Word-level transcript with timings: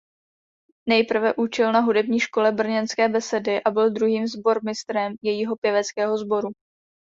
Nejprve 0.89 1.33
učil 1.37 1.71
na 1.71 1.79
hudební 1.79 2.19
škole 2.19 2.51
"Brněnské 2.51 3.09
Besedy" 3.09 3.63
a 3.63 3.71
byl 3.71 3.89
druhým 3.91 4.27
sbormistrem 4.27 5.13
jejího 5.23 5.55
pěveckého 5.55 6.17
sboru. 6.17 6.49